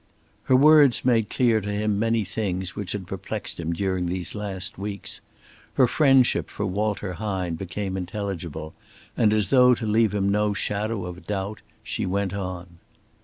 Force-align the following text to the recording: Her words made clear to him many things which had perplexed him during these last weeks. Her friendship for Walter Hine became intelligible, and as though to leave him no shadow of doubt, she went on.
Her 0.45 0.55
words 0.55 1.05
made 1.05 1.29
clear 1.29 1.61
to 1.61 1.71
him 1.71 1.99
many 1.99 2.23
things 2.23 2.75
which 2.75 2.93
had 2.93 3.05
perplexed 3.05 3.59
him 3.59 3.71
during 3.71 4.07
these 4.07 4.33
last 4.33 4.79
weeks. 4.79 5.21
Her 5.75 5.85
friendship 5.85 6.49
for 6.49 6.65
Walter 6.65 7.13
Hine 7.13 7.53
became 7.53 7.95
intelligible, 7.95 8.73
and 9.15 9.31
as 9.31 9.51
though 9.51 9.75
to 9.75 9.85
leave 9.85 10.15
him 10.15 10.29
no 10.31 10.55
shadow 10.55 11.05
of 11.05 11.27
doubt, 11.27 11.61
she 11.83 12.07
went 12.07 12.33
on. 12.33 12.79